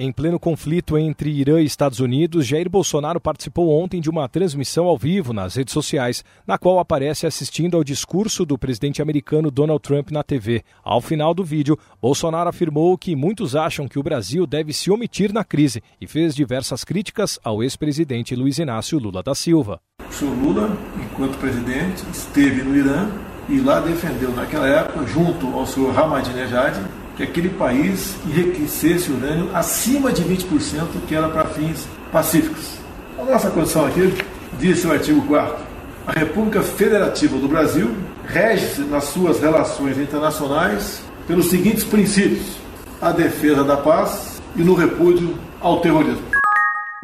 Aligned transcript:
Em 0.00 0.12
pleno 0.12 0.38
conflito 0.38 0.96
entre 0.96 1.28
Irã 1.28 1.60
e 1.60 1.64
Estados 1.64 1.98
Unidos, 1.98 2.46
Jair 2.46 2.70
Bolsonaro 2.70 3.20
participou 3.20 3.68
ontem 3.82 4.00
de 4.00 4.08
uma 4.08 4.28
transmissão 4.28 4.86
ao 4.86 4.96
vivo 4.96 5.32
nas 5.32 5.56
redes 5.56 5.74
sociais, 5.74 6.24
na 6.46 6.56
qual 6.56 6.78
aparece 6.78 7.26
assistindo 7.26 7.76
ao 7.76 7.82
discurso 7.82 8.46
do 8.46 8.56
presidente 8.56 9.02
americano 9.02 9.50
Donald 9.50 9.82
Trump 9.82 10.12
na 10.12 10.22
TV. 10.22 10.62
Ao 10.84 11.00
final 11.00 11.34
do 11.34 11.42
vídeo, 11.42 11.76
Bolsonaro 12.00 12.48
afirmou 12.48 12.96
que 12.96 13.16
muitos 13.16 13.56
acham 13.56 13.88
que 13.88 13.98
o 13.98 14.02
Brasil 14.04 14.46
deve 14.46 14.72
se 14.72 14.88
omitir 14.88 15.32
na 15.32 15.42
crise 15.42 15.82
e 16.00 16.06
fez 16.06 16.32
diversas 16.32 16.84
críticas 16.84 17.36
ao 17.42 17.60
ex-presidente 17.60 18.36
Luiz 18.36 18.56
Inácio 18.60 19.00
Lula 19.00 19.20
da 19.20 19.34
Silva. 19.34 19.80
O 20.08 20.12
senhor 20.12 20.32
Lula, 20.36 20.78
enquanto 20.96 21.36
presidente, 21.38 22.04
esteve 22.12 22.62
no 22.62 22.76
Irã 22.76 23.10
e 23.48 23.58
lá 23.58 23.80
defendeu, 23.80 24.30
naquela 24.30 24.68
época, 24.68 25.04
junto 25.08 25.48
ao 25.48 25.66
senhor 25.66 25.98
Ahmadinejad, 25.98 26.76
que 27.18 27.24
aquele 27.24 27.50
país 27.50 28.16
enriquecesse 28.26 29.12
urânio 29.12 29.54
acima 29.54 30.10
de 30.10 30.22
20%, 30.22 30.86
que 31.06 31.14
era 31.14 31.28
para 31.28 31.44
fins 31.44 31.86
pacíficos. 32.10 32.78
A 33.18 33.24
nossa 33.24 33.50
condição 33.50 33.84
aqui, 33.84 34.14
diz 34.58 34.82
o 34.86 34.92
artigo 34.92 35.20
4 35.26 35.68
a 36.08 36.12
República 36.12 36.62
Federativa 36.62 37.36
do 37.36 37.46
Brasil 37.46 37.94
rege-se 38.24 38.80
nas 38.80 39.04
suas 39.04 39.40
relações 39.40 39.98
internacionais 39.98 41.02
pelos 41.26 41.50
seguintes 41.50 41.84
princípios: 41.84 42.56
a 42.98 43.12
defesa 43.12 43.62
da 43.62 43.76
paz 43.76 44.40
e 44.56 44.62
no 44.62 44.72
repúdio 44.72 45.38
ao 45.60 45.82
terrorismo. 45.82 46.26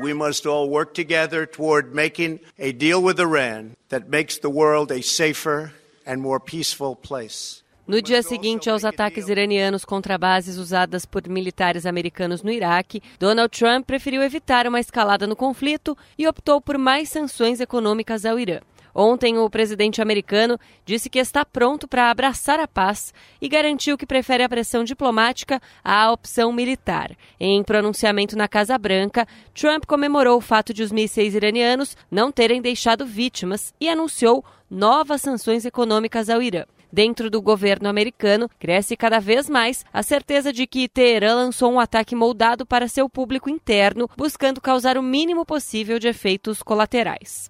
We 0.00 0.14
must 0.14 0.46
all 0.46 0.70
work 0.70 0.94
together 0.94 1.46
toward 1.46 1.94
making 1.94 2.40
a 2.58 2.72
deal 2.72 3.02
with 3.02 3.20
Iran 3.20 3.76
that 3.90 4.08
makes 4.08 4.38
the 4.38 4.48
world 4.48 4.90
a 4.90 5.02
safer 5.02 5.72
and 6.06 6.22
more 6.22 6.40
peaceful 6.40 6.96
place. 6.96 7.63
No 7.86 8.00
dia 8.00 8.22
seguinte 8.22 8.70
aos 8.70 8.82
ataques 8.82 9.28
iranianos 9.28 9.84
contra 9.84 10.16
bases 10.16 10.56
usadas 10.56 11.04
por 11.04 11.28
militares 11.28 11.84
americanos 11.84 12.42
no 12.42 12.50
Iraque, 12.50 13.02
Donald 13.18 13.50
Trump 13.50 13.84
preferiu 13.84 14.22
evitar 14.22 14.66
uma 14.66 14.80
escalada 14.80 15.26
no 15.26 15.36
conflito 15.36 15.94
e 16.16 16.26
optou 16.26 16.62
por 16.62 16.78
mais 16.78 17.10
sanções 17.10 17.60
econômicas 17.60 18.24
ao 18.24 18.38
Irã. 18.38 18.60
Ontem, 18.94 19.36
o 19.36 19.50
presidente 19.50 20.00
americano 20.00 20.58
disse 20.86 21.10
que 21.10 21.18
está 21.18 21.44
pronto 21.44 21.86
para 21.86 22.10
abraçar 22.10 22.58
a 22.58 22.66
paz 22.66 23.12
e 23.38 23.50
garantiu 23.50 23.98
que 23.98 24.06
prefere 24.06 24.42
a 24.42 24.48
pressão 24.48 24.82
diplomática 24.82 25.60
à 25.84 26.10
opção 26.10 26.52
militar. 26.52 27.14
Em 27.38 27.62
pronunciamento 27.62 28.34
na 28.34 28.48
Casa 28.48 28.78
Branca, 28.78 29.28
Trump 29.52 29.84
comemorou 29.84 30.38
o 30.38 30.40
fato 30.40 30.72
de 30.72 30.82
os 30.82 30.90
mísseis 30.90 31.34
iranianos 31.34 31.98
não 32.10 32.32
terem 32.32 32.62
deixado 32.62 33.04
vítimas 33.04 33.74
e 33.78 33.90
anunciou 33.90 34.42
novas 34.70 35.20
sanções 35.20 35.66
econômicas 35.66 36.30
ao 36.30 36.40
Irã. 36.40 36.64
Dentro 36.94 37.28
do 37.28 37.42
governo 37.42 37.88
americano, 37.88 38.48
cresce 38.56 38.96
cada 38.96 39.18
vez 39.18 39.50
mais 39.50 39.84
a 39.92 40.00
certeza 40.00 40.52
de 40.52 40.64
que 40.64 40.88
Teherã 40.88 41.34
lançou 41.34 41.72
um 41.72 41.80
ataque 41.80 42.14
moldado 42.14 42.64
para 42.64 42.86
seu 42.86 43.08
público 43.08 43.50
interno, 43.50 44.08
buscando 44.16 44.60
causar 44.60 44.96
o 44.96 45.02
mínimo 45.02 45.44
possível 45.44 45.98
de 45.98 46.06
efeitos 46.06 46.62
colaterais. 46.62 47.48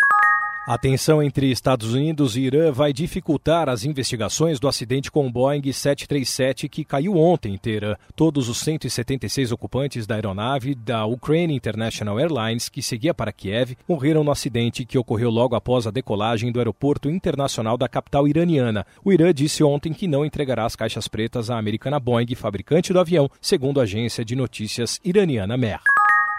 A 0.67 0.79
tensão 0.79 1.23
entre 1.23 1.51
Estados 1.51 1.93
Unidos 1.93 2.39
e 2.39 2.41
Irã 2.41 2.73
vai 2.73 2.91
dificultar 2.91 3.69
as 3.69 3.85
investigações 3.85 4.59
do 4.59 4.67
acidente 4.67 5.11
com 5.11 5.27
o 5.27 5.31
Boeing 5.31 5.61
737 5.61 6.71
que 6.71 6.87
caiu 6.87 7.19
ontem 7.19 7.53
em 7.53 7.59
Teherã. 7.59 7.97
Todos 8.17 8.49
os 8.49 8.57
176 8.61 9.53
ocupantes 9.53 10.07
da 10.07 10.15
aeronave 10.15 10.75
da 10.75 11.05
Ukraine 11.05 11.55
International 11.55 12.19
Airlines, 12.19 12.71
que 12.71 12.81
seguia 12.81 13.13
para 13.13 13.31
Kiev, 13.31 13.77
morreram 13.87 14.25
no 14.25 14.31
acidente 14.31 14.87
que 14.87 14.97
ocorreu 14.97 15.29
logo 15.29 15.55
após 15.55 15.87
a 15.87 15.91
decolagem 15.91 16.51
do 16.51 16.59
aeroporto 16.59 17.11
internacional 17.11 17.77
da 17.77 17.87
capital 17.87 18.27
iraniana. 18.27 18.87
O 19.05 19.13
Irã 19.13 19.35
disse 19.35 19.63
ontem 19.63 19.93
que 19.93 20.09
não 20.09 20.25
entregará 20.25 20.65
as 20.65 20.75
caixas 20.75 21.07
pretas 21.07 21.51
à 21.51 21.59
americana 21.59 22.01
Boeing, 22.01 22.35
fabricante 22.35 22.91
do 22.91 23.01
avião, 23.01 23.31
segundo 23.39 23.81
a 23.81 23.83
agência 23.83 24.25
de 24.25 24.35
notícias 24.35 24.99
iraniana 25.05 25.59
MER. 25.59 25.81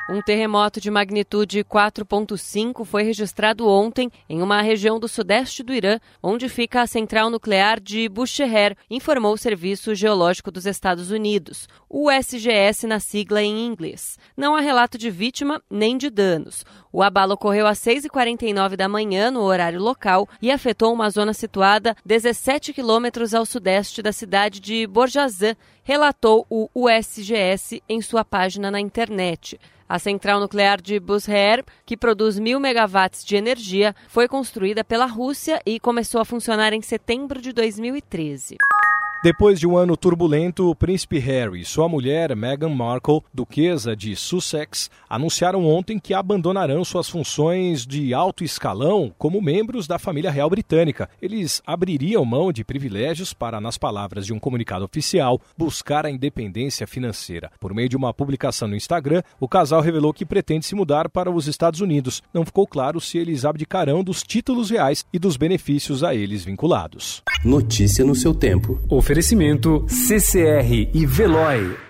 Um 0.07 0.21
terremoto 0.21 0.79
de 0.79 0.91
magnitude 0.91 1.63
4.5 1.63 2.85
foi 2.85 3.01
registrado 3.01 3.67
ontem 3.67 4.11
em 4.29 4.39
uma 4.39 4.61
região 4.61 4.99
do 4.99 5.07
sudeste 5.07 5.63
do 5.63 5.73
Irã, 5.73 5.97
onde 6.21 6.47
fica 6.47 6.83
a 6.83 6.87
central 6.87 7.31
nuclear 7.31 7.79
de 7.79 8.07
Bushehr, 8.07 8.77
informou 8.87 9.33
o 9.33 9.37
Serviço 9.37 9.95
Geológico 9.95 10.51
dos 10.51 10.67
Estados 10.67 11.09
Unidos, 11.09 11.67
o 11.89 12.11
SGS 12.11 12.85
na 12.85 12.99
sigla 12.99 13.41
em 13.41 13.65
inglês. 13.65 14.19
Não 14.37 14.55
há 14.55 14.59
relato 14.59 14.95
de 14.95 15.09
vítima 15.09 15.59
nem 15.71 15.97
de 15.97 16.11
danos. 16.11 16.63
O 16.95 17.03
abalo 17.03 17.33
ocorreu 17.33 17.67
às 17.67 17.77
6h49 17.79 18.77
da 18.77 18.87
manhã, 18.87 19.29
no 19.29 19.41
horário 19.41 19.81
local, 19.81 20.29
e 20.41 20.49
afetou 20.49 20.93
uma 20.93 21.09
zona 21.09 21.33
situada 21.33 21.93
17 22.05 22.71
quilômetros 22.71 23.33
ao 23.33 23.45
sudeste 23.45 24.01
da 24.01 24.13
cidade 24.13 24.61
de 24.61 24.87
Borjazan, 24.87 25.57
relatou 25.83 26.47
o 26.49 26.69
USGS 26.73 27.83
em 27.89 28.01
sua 28.01 28.23
página 28.23 28.71
na 28.71 28.79
internet. 28.79 29.59
A 29.89 29.99
central 29.99 30.39
nuclear 30.39 30.81
de 30.81 30.97
Bushehr, 30.97 31.65
que 31.85 31.97
produz 31.97 32.39
mil 32.39 32.61
megawatts 32.61 33.25
de 33.25 33.35
energia, 33.35 33.93
foi 34.07 34.29
construída 34.29 34.81
pela 34.81 35.05
Rússia 35.05 35.61
e 35.65 35.81
começou 35.81 36.21
a 36.21 36.25
funcionar 36.25 36.71
em 36.71 36.81
setembro 36.81 37.41
de 37.41 37.51
2013. 37.51 38.55
Depois 39.25 39.59
de 39.59 39.65
um 39.65 39.75
ano 39.75 39.97
turbulento, 39.97 40.69
o 40.69 40.75
príncipe 40.75 41.17
Harry 41.17 41.61
e 41.61 41.65
sua 41.65 41.89
mulher 41.89 42.35
Meghan 42.35 42.69
Markle, 42.69 43.23
duquesa 43.33 43.95
de 43.95 44.15
Sussex, 44.15 44.87
anunciaram 45.09 45.65
ontem 45.65 45.97
que 45.97 46.13
abandonarão 46.13 46.85
suas 46.85 47.09
funções 47.09 47.87
de 47.87 48.13
alto 48.13 48.43
escalão 48.43 49.11
como 49.17 49.41
membros 49.41 49.87
da 49.87 49.97
família 49.97 50.29
real 50.29 50.47
britânica. 50.47 51.09
Eles 51.19 51.59
abririam 51.65 52.23
mão 52.23 52.51
de 52.51 52.63
privilégios 52.63 53.33
para, 53.33 53.59
nas 53.59 53.79
palavras 53.79 54.27
de 54.27 54.31
um 54.31 54.37
comunicado 54.37 54.85
oficial, 54.85 55.41
buscar 55.57 56.05
a 56.05 56.11
independência 56.11 56.85
financeira. 56.85 57.49
Por 57.59 57.73
meio 57.73 57.89
de 57.89 57.97
uma 57.97 58.13
publicação 58.13 58.67
no 58.67 58.75
Instagram, 58.75 59.23
o 59.39 59.47
casal 59.47 59.81
revelou 59.81 60.13
que 60.13 60.23
pretende 60.23 60.67
se 60.67 60.75
mudar 60.75 61.09
para 61.09 61.31
os 61.31 61.47
Estados 61.47 61.81
Unidos. 61.81 62.21
Não 62.31 62.45
ficou 62.45 62.67
claro 62.67 63.01
se 63.01 63.17
eles 63.17 63.43
abdicarão 63.43 64.03
dos 64.03 64.21
títulos 64.21 64.69
reais 64.69 65.03
e 65.11 65.17
dos 65.17 65.35
benefícios 65.35 66.03
a 66.03 66.13
eles 66.13 66.45
vinculados. 66.45 67.23
Notícia 67.43 68.05
no 68.05 68.13
seu 68.13 68.31
tempo. 68.31 68.79
Oferecimento 69.15 69.85
CCR 69.87 70.89
e 70.93 71.05
Veloy. 71.05 71.84